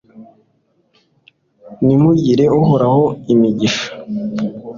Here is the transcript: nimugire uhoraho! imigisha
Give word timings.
nimugire 1.85 2.45
uhoraho! 2.59 3.03
imigisha 3.33 3.85